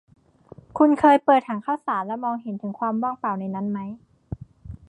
[0.77, 3.79] คุณเคยเปิดถังข้าวสารแล้วมองเห็นถึงความว่างเปล่าในนั้นไหม?